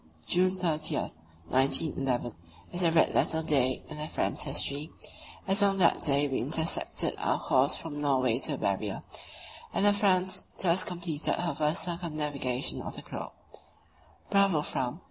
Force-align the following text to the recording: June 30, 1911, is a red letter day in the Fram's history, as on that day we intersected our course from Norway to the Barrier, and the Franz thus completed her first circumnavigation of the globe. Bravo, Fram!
June 0.25 0.55
30, 0.57 0.95
1911, 1.49 2.33
is 2.71 2.81
a 2.83 2.91
red 2.91 3.13
letter 3.13 3.43
day 3.43 3.83
in 3.87 3.97
the 3.97 4.07
Fram's 4.07 4.41
history, 4.43 4.89
as 5.47 5.61
on 5.61 5.77
that 5.77 6.03
day 6.03 6.27
we 6.27 6.39
intersected 6.39 7.13
our 7.19 7.37
course 7.37 7.77
from 7.77 8.01
Norway 8.01 8.39
to 8.39 8.53
the 8.53 8.57
Barrier, 8.57 9.03
and 9.71 9.85
the 9.85 9.93
Franz 9.93 10.47
thus 10.59 10.83
completed 10.83 11.35
her 11.35 11.53
first 11.53 11.83
circumnavigation 11.83 12.81
of 12.81 12.95
the 12.95 13.03
globe. 13.03 13.29
Bravo, 14.31 14.63
Fram! 14.63 14.99